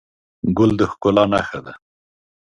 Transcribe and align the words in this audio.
ګل 0.57 0.71
د 0.79 0.81
ښکلا 0.91 1.23
نښه 1.33 1.59
ده. 1.65 1.73